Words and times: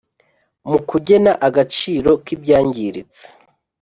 mukugena 0.69 1.31
agaciro 1.47 2.09
k’ibyangiritse 2.25 3.23